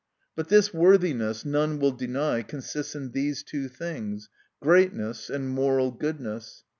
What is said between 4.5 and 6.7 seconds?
greatness and moral goodness.